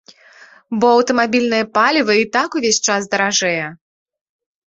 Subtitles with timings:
[0.83, 3.67] Бо аўтамабільнае паліва і так увесь час даражэе!